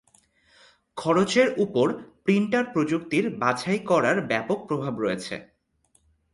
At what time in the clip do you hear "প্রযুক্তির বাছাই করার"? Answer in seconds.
2.73-4.17